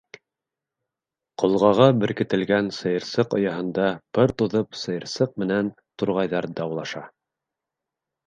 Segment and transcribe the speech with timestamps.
[1.41, 3.85] Ҡолғаға беркетелгән сыйырсыҡ ояһында
[4.19, 5.69] пыр туҙып сыйырсыҡ менән
[6.03, 7.05] турғайҙар даулаша.